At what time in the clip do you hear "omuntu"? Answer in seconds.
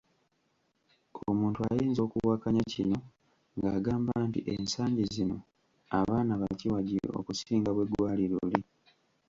1.29-1.59